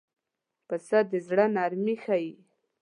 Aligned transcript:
پسه 0.67 0.99
د 1.11 1.13
زړه 1.27 1.45
نرمي 1.55 1.95
ښيي. 2.03 2.33